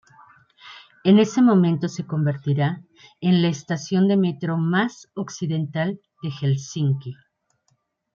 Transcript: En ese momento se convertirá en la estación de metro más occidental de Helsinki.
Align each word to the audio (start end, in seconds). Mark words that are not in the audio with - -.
En 1.03 1.19
ese 1.19 1.43
momento 1.43 1.87
se 1.87 2.07
convertirá 2.07 2.81
en 3.19 3.43
la 3.43 3.49
estación 3.49 4.07
de 4.07 4.17
metro 4.17 4.57
más 4.57 5.11
occidental 5.13 6.01
de 6.23 6.31
Helsinki. 6.31 7.13